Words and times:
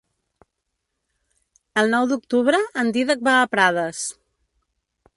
El 1.83 1.93
nou 1.97 2.09
d'octubre 2.13 2.65
en 2.85 2.93
Dídac 2.99 3.25
va 3.31 3.39
a 3.41 3.47
Prades. 3.55 4.05